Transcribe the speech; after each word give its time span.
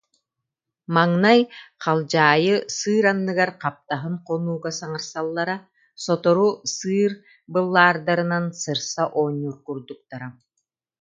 Маҥнай 0.95 1.39
халдьаайы 1.83 2.55
сыыр 2.77 3.05
анныгар 3.11 3.51
хаптаһын 3.61 4.15
хонууга 4.25 4.71
саҥарсаллара, 4.79 5.55
сотору 6.03 6.49
сыыр 6.75 7.11
быллаардарынан 7.53 8.45
сырса 8.61 9.03
оонньуур 9.19 9.55
курдуктара 9.65 10.29